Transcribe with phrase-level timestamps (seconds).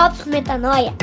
[0.00, 0.94] Drops Metanoia.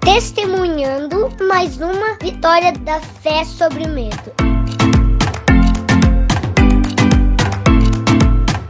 [0.00, 4.30] Testemunhando mais uma vitória da fé sobre o medo.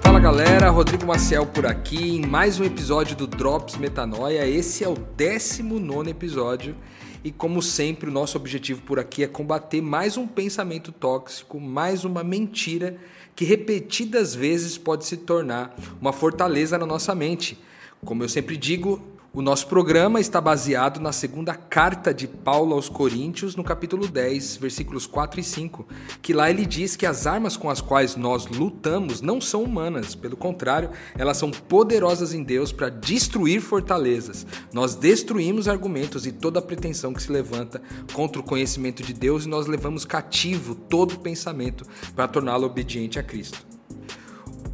[0.01, 4.47] Fala galera, Rodrigo Maciel por aqui em mais um episódio do Drops Metanoia.
[4.47, 6.77] Esse é o 19 episódio
[7.25, 12.05] e, como sempre, o nosso objetivo por aqui é combater mais um pensamento tóxico, mais
[12.05, 12.97] uma mentira
[13.35, 17.59] que repetidas vezes pode se tornar uma fortaleza na nossa mente.
[18.05, 22.89] Como eu sempre digo, o nosso programa está baseado na segunda carta de Paulo aos
[22.89, 25.87] Coríntios, no capítulo 10, versículos 4 e 5,
[26.21, 30.15] que lá ele diz que as armas com as quais nós lutamos não são humanas,
[30.15, 34.47] pelo contrário, elas são poderosas em Deus para destruir fortalezas.
[34.73, 39.49] Nós destruímos argumentos e toda pretensão que se levanta contra o conhecimento de Deus e
[39.49, 43.74] nós levamos cativo todo pensamento para torná-lo obediente a Cristo.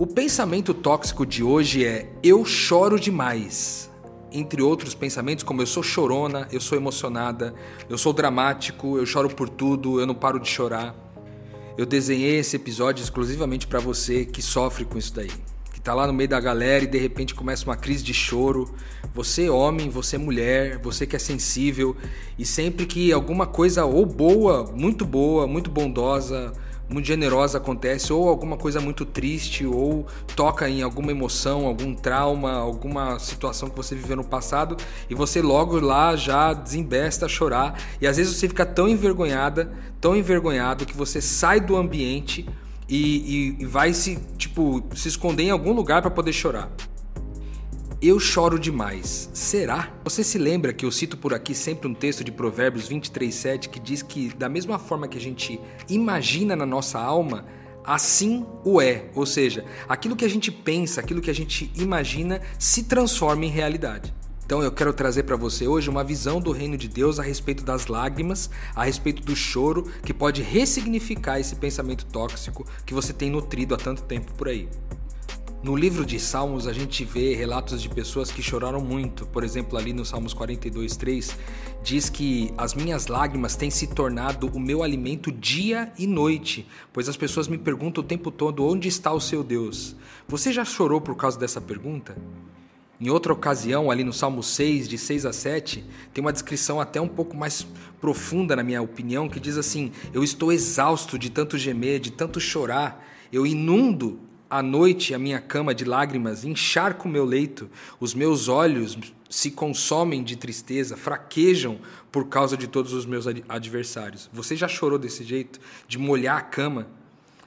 [0.01, 3.91] O pensamento tóxico de hoje é: eu choro demais
[4.33, 7.55] entre outros pensamentos, como eu sou chorona, eu sou emocionada,
[7.87, 10.95] eu sou dramático, eu choro por tudo, eu não paro de chorar.
[11.77, 15.31] Eu desenhei esse episódio exclusivamente para você que sofre com isso daí,
[15.71, 18.75] que tá lá no meio da galera e de repente começa uma crise de choro.
[19.13, 21.95] Você homem, você mulher, você que é sensível
[22.39, 26.55] e sempre que alguma coisa ou boa, muito boa, muito bondosa,
[26.91, 32.53] muito generosa acontece, ou alguma coisa muito triste, ou toca em alguma emoção, algum trauma,
[32.53, 34.77] alguma situação que você viveu no passado,
[35.09, 39.71] e você logo lá já desembesta a chorar, e às vezes você fica tão envergonhada,
[40.01, 42.45] tão envergonhado, que você sai do ambiente
[42.89, 46.69] e, e, e vai se, tipo, se esconder em algum lugar para poder chorar.
[48.03, 49.29] Eu choro demais.
[49.35, 49.93] Será?
[50.05, 53.79] Você se lembra que eu cito por aqui sempre um texto de Provérbios 23:7 que
[53.79, 57.45] diz que da mesma forma que a gente imagina na nossa alma,
[57.85, 59.11] assim o é.
[59.15, 63.51] Ou seja, aquilo que a gente pensa, aquilo que a gente imagina se transforma em
[63.51, 64.15] realidade.
[64.47, 67.63] Então eu quero trazer para você hoje uma visão do reino de Deus a respeito
[67.65, 73.29] das lágrimas, a respeito do choro, que pode ressignificar esse pensamento tóxico que você tem
[73.29, 74.67] nutrido há tanto tempo por aí.
[75.63, 79.27] No livro de Salmos, a gente vê relatos de pessoas que choraram muito.
[79.27, 81.37] Por exemplo, ali no Salmos 42, 3,
[81.83, 87.11] diz que as minhas lágrimas têm se tornado o meu alimento dia e noite, pois
[87.11, 89.95] as pessoas me perguntam o tempo todo onde está o seu Deus.
[90.27, 92.17] Você já chorou por causa dessa pergunta?
[92.99, 95.85] Em outra ocasião, ali no Salmo 6, de 6 a 7,
[96.15, 97.67] tem uma descrição até um pouco mais
[98.01, 102.41] profunda, na minha opinião, que diz assim: Eu estou exausto de tanto gemer, de tanto
[102.41, 108.49] chorar, eu inundo à noite a minha cama de lágrimas, encharco meu leito, os meus
[108.49, 111.79] olhos se consomem de tristeza, fraquejam
[112.11, 114.29] por causa de todos os meus adversários.
[114.33, 115.61] Você já chorou desse jeito?
[115.87, 116.89] De molhar a cama?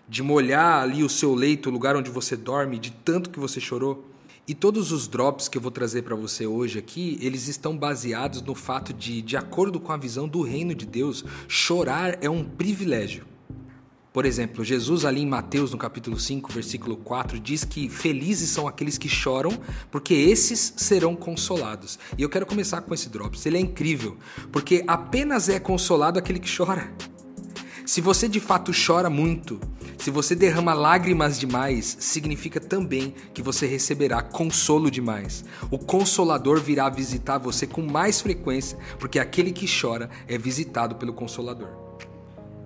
[0.08, 3.60] De molhar ali o seu leito, o lugar onde você dorme, de tanto que você
[3.60, 4.10] chorou?
[4.48, 8.42] E todos os drops que eu vou trazer para você hoje aqui, eles estão baseados
[8.42, 12.44] no fato de, de acordo com a visão do reino de Deus, chorar é um
[12.44, 13.33] privilégio.
[14.14, 18.68] Por exemplo, Jesus ali em Mateus, no capítulo 5, versículo 4, diz que felizes são
[18.68, 19.60] aqueles que choram,
[19.90, 21.98] porque esses serão consolados.
[22.16, 23.44] E eu quero começar com esse drops.
[23.48, 24.16] Ele é incrível,
[24.52, 26.94] porque apenas é consolado aquele que chora.
[27.88, 29.60] Se você de fato chora muito,
[29.98, 35.44] se você derrama lágrimas demais, significa também que você receberá consolo demais.
[35.72, 41.14] O consolador virá visitar você com mais frequência, porque aquele que chora é visitado pelo
[41.14, 41.83] consolador.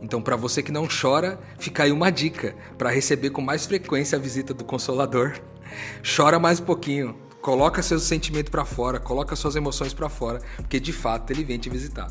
[0.01, 4.17] Então, para você que não chora, fica aí uma dica para receber com mais frequência
[4.17, 5.39] a visita do Consolador.
[6.15, 10.79] Chora mais um pouquinho, coloca seus sentimentos para fora, coloca suas emoções para fora, porque
[10.79, 12.09] de fato ele vem te visitar.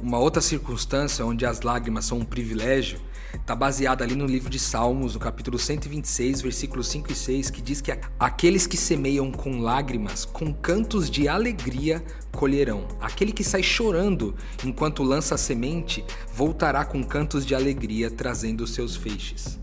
[0.00, 3.00] Uma outra circunstância onde as lágrimas são um privilégio
[3.34, 7.62] está baseada ali no livro de Salmos, no capítulo 126, versículos 5 e 6, que
[7.62, 12.86] diz que aqueles que semeiam com lágrimas, com cantos de alegria colherão.
[13.00, 14.34] Aquele que sai chorando
[14.64, 16.04] enquanto lança a semente,
[16.34, 19.58] voltará com cantos de alegria, trazendo seus feixes.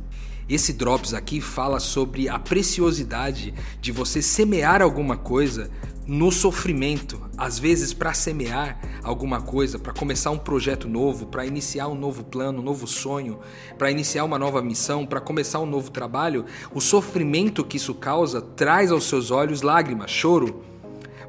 [0.47, 5.69] Esse Drops aqui fala sobre a preciosidade de você semear alguma coisa
[6.09, 11.87] no sofrimento, às vezes para semear alguma coisa, para começar um projeto novo, para iniciar
[11.87, 13.39] um novo plano, um novo sonho,
[13.77, 18.41] para iniciar uma nova missão, para começar um novo trabalho, o sofrimento que isso causa
[18.41, 20.63] traz aos seus olhos lágrimas, choro.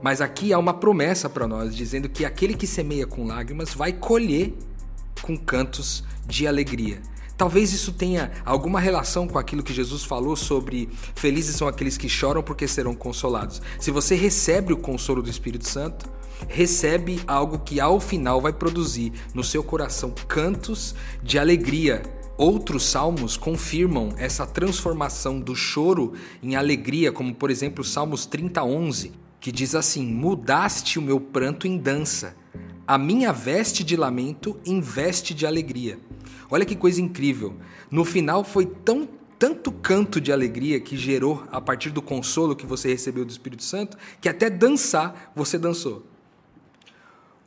[0.01, 3.93] Mas aqui há uma promessa para nós, dizendo que aquele que semeia com lágrimas vai
[3.93, 4.55] colher
[5.21, 7.03] com cantos de alegria.
[7.41, 12.07] Talvez isso tenha alguma relação com aquilo que Jesus falou sobre felizes são aqueles que
[12.07, 13.63] choram porque serão consolados.
[13.79, 16.07] Se você recebe o consolo do Espírito Santo,
[16.51, 22.03] recebe algo que ao final vai produzir no seu coração cantos de alegria
[22.37, 26.13] Outros salmos confirmam essa transformação do choro
[26.43, 31.67] em alegria, como por exemplo Salmos 30, 11, que diz assim: Mudaste o meu pranto
[31.67, 32.37] em dança,
[32.87, 35.99] a minha veste de lamento em veste de alegria.
[36.51, 37.57] Olha que coisa incrível.
[37.91, 39.09] No final foi tão
[39.39, 43.63] tanto canto de alegria que gerou a partir do consolo que você recebeu do Espírito
[43.63, 46.05] Santo, que até dançar você dançou.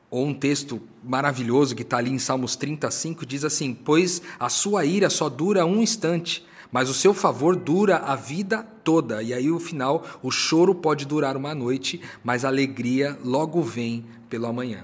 [0.09, 4.85] Ou um texto maravilhoso que está ali em Salmos 35 diz assim: Pois a sua
[4.85, 9.21] ira só dura um instante, mas o seu favor dura a vida toda.
[9.21, 14.05] E aí, o final, o choro pode durar uma noite, mas a alegria logo vem
[14.29, 14.83] pelo amanhã.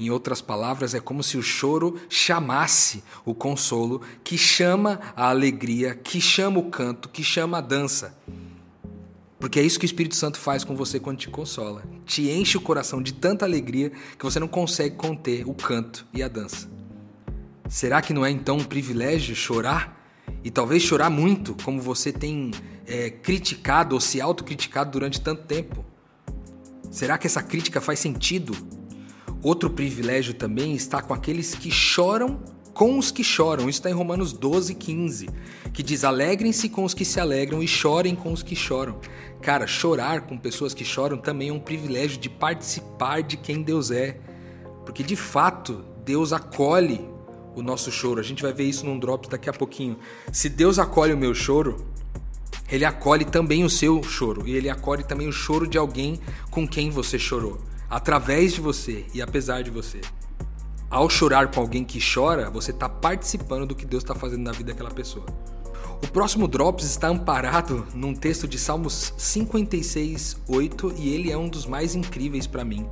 [0.00, 5.94] Em outras palavras, é como se o choro chamasse o consolo, que chama a alegria,
[5.94, 8.16] que chama o canto, que chama a dança.
[9.38, 11.84] Porque é isso que o Espírito Santo faz com você quando te consola.
[12.06, 16.22] Te enche o coração de tanta alegria que você não consegue conter o canto e
[16.22, 16.66] a dança.
[17.68, 20.00] Será que não é então um privilégio chorar?
[20.42, 22.52] E talvez chorar muito, como você tem
[22.86, 25.84] é, criticado ou se autocriticado durante tanto tempo?
[26.90, 28.79] Será que essa crítica faz sentido?
[29.42, 32.38] Outro privilégio também está com aqueles que choram
[32.74, 33.68] com os que choram.
[33.68, 35.28] Isso está em Romanos 12, 15,
[35.72, 38.98] que diz: Alegrem-se com os que se alegram e chorem com os que choram.
[39.42, 43.90] Cara, chorar com pessoas que choram também é um privilégio de participar de quem Deus
[43.90, 44.18] é.
[44.84, 47.00] Porque de fato, Deus acolhe
[47.54, 48.20] o nosso choro.
[48.20, 49.98] A gente vai ver isso num Drops daqui a pouquinho.
[50.32, 51.84] Se Deus acolhe o meu choro,
[52.70, 54.46] ele acolhe também o seu choro.
[54.46, 56.20] E ele acolhe também o choro de alguém
[56.50, 57.69] com quem você chorou.
[57.90, 60.00] Através de você e apesar de você
[60.90, 64.50] ao chorar com alguém que chora, você está participando do que Deus está fazendo na
[64.50, 65.24] vida daquela pessoa.
[66.02, 71.48] O próximo Drops está amparado num texto de Salmos 56, 8, e ele é um
[71.48, 72.88] dos mais incríveis para mim.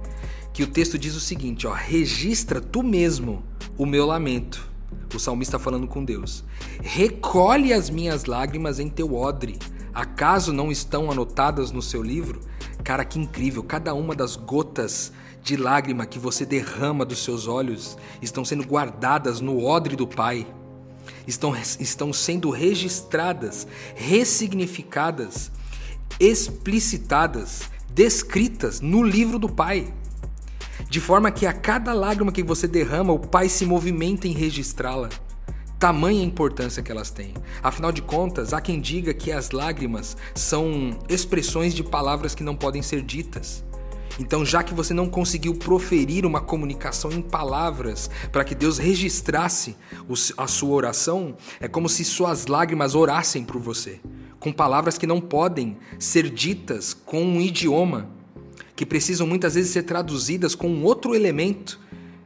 [0.53, 3.43] Que o texto diz o seguinte: ó, registra tu mesmo
[3.77, 4.69] o meu lamento.
[5.13, 6.45] O salmista falando com Deus.
[6.83, 9.59] Recolhe as minhas lágrimas em teu odre.
[9.93, 12.41] Acaso não estão anotadas no seu livro?
[12.83, 13.63] Cara, que incrível!
[13.63, 19.41] Cada uma das gotas de lágrima que você derrama dos seus olhos estão sendo guardadas
[19.41, 20.47] no odre do Pai,
[21.27, 25.51] estão, estão sendo registradas, ressignificadas,
[26.19, 29.93] explicitadas, descritas no livro do Pai.
[30.89, 35.09] De forma que a cada lágrima que você derrama, o Pai se movimenta em registrá-la.
[35.79, 37.33] Tamanha importância que elas têm.
[37.63, 42.57] Afinal de contas, há quem diga que as lágrimas são expressões de palavras que não
[42.57, 43.65] podem ser ditas.
[44.19, 49.77] Então, já que você não conseguiu proferir uma comunicação em palavras para que Deus registrasse
[50.37, 54.01] a sua oração, é como se suas lágrimas orassem por você,
[54.41, 58.11] com palavras que não podem ser ditas com um idioma,
[58.75, 61.79] que precisam muitas vezes ser traduzidas com um outro elemento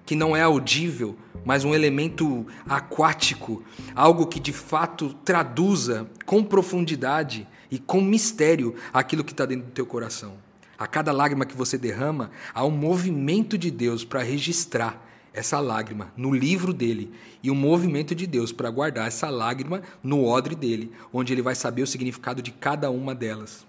[0.07, 3.63] que não é audível, mas um elemento aquático,
[3.95, 9.73] algo que de fato traduza com profundidade e com mistério aquilo que está dentro do
[9.73, 10.35] teu coração.
[10.79, 16.13] A cada lágrima que você derrama, há um movimento de Deus para registrar essa lágrima
[16.17, 17.13] no livro dele
[17.43, 21.55] e um movimento de Deus para guardar essa lágrima no odre dele, onde ele vai
[21.55, 23.67] saber o significado de cada uma delas.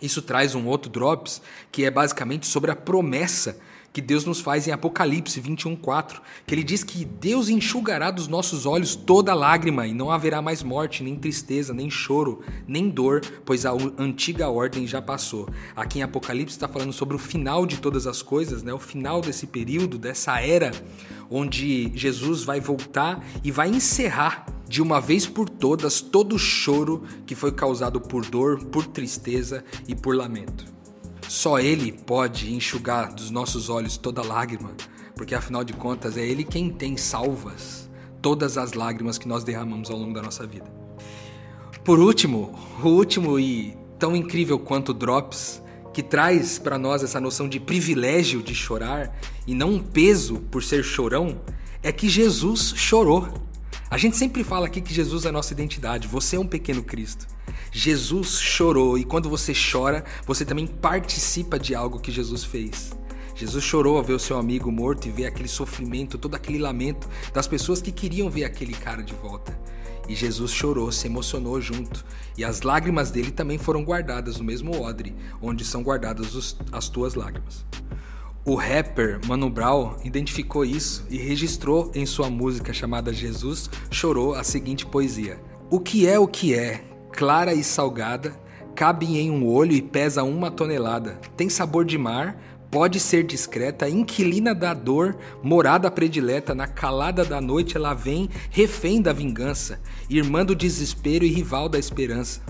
[0.00, 3.58] Isso traz um outro drops que é basicamente sobre a promessa
[3.92, 8.66] que Deus nos faz em Apocalipse 21:4, que ele diz que Deus enxugará dos nossos
[8.66, 13.64] olhos toda lágrima e não haverá mais morte, nem tristeza, nem choro, nem dor, pois
[13.66, 15.48] a antiga ordem já passou.
[15.74, 18.72] Aqui em Apocalipse está falando sobre o final de todas as coisas, né?
[18.72, 20.70] O final desse período, dessa era
[21.30, 27.02] onde Jesus vai voltar e vai encerrar de uma vez por todas todo o choro
[27.26, 30.77] que foi causado por dor, por tristeza e por lamento.
[31.28, 34.70] Só Ele pode enxugar dos nossos olhos toda lágrima,
[35.14, 37.88] porque afinal de contas é Ele quem tem salvas
[38.22, 40.66] todas as lágrimas que nós derramamos ao longo da nossa vida.
[41.84, 47.48] Por último, o último e tão incrível quanto Drops, que traz para nós essa noção
[47.48, 49.14] de privilégio de chorar
[49.46, 51.40] e não um peso por ser chorão,
[51.82, 53.28] é que Jesus chorou.
[53.90, 56.82] A gente sempre fala aqui que Jesus é a nossa identidade, você é um pequeno
[56.82, 57.26] Cristo.
[57.72, 62.92] Jesus chorou e quando você chora, você também participa de algo que Jesus fez.
[63.34, 67.08] Jesus chorou ao ver o seu amigo morto e ver aquele sofrimento, todo aquele lamento
[67.32, 69.58] das pessoas que queriam ver aquele cara de volta.
[70.06, 72.04] E Jesus chorou, se emocionou junto,
[72.36, 76.90] e as lágrimas dele também foram guardadas no mesmo odre, onde são guardadas os, as
[76.90, 77.64] tuas lágrimas.
[78.44, 84.42] O rapper Mano Brown identificou isso e registrou em sua música chamada Jesus Chorou a
[84.42, 85.38] seguinte poesia:
[85.70, 88.38] O que é o que é, clara e salgada,
[88.74, 91.20] cabe em um olho e pesa uma tonelada.
[91.36, 92.40] Tem sabor de mar,
[92.70, 99.00] Pode ser discreta, inquilina da dor, morada predileta, na calada da noite ela vem, refém
[99.00, 99.80] da vingança,
[100.10, 102.42] irmã do desespero e rival da esperança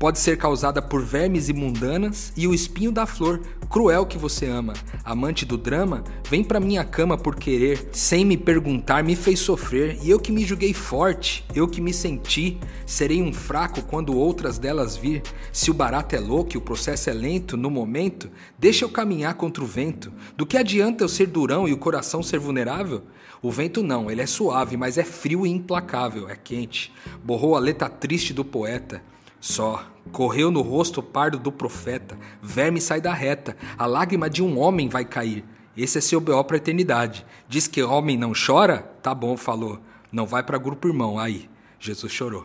[0.00, 4.72] pode ser causada por vermes imundanas e o espinho da flor, cruel que você ama.
[5.04, 9.98] Amante do drama, vem pra minha cama por querer, sem me perguntar, me fez sofrer,
[10.02, 14.58] e eu que me julguei forte, eu que me senti, serei um fraco quando outras
[14.58, 15.22] delas vir.
[15.52, 19.34] Se o barato é louco e o processo é lento, no momento, deixa eu caminhar
[19.34, 20.10] contra o vento.
[20.34, 23.02] Do que adianta eu ser durão e o coração ser vulnerável?
[23.42, 26.90] O vento não, ele é suave, mas é frio e implacável, é quente.
[27.22, 29.02] Borrou a letra triste do poeta.
[29.40, 34.58] Só correu no rosto pardo do profeta, verme sai da reta, a lágrima de um
[34.58, 35.44] homem vai cair.
[35.76, 36.44] Esse é seu B.O.
[36.44, 37.24] pra eternidade.
[37.48, 38.78] Diz que homem não chora?
[39.02, 39.80] Tá bom, falou.
[40.12, 41.48] Não vai para grupo irmão, aí.
[41.78, 42.44] Jesus chorou.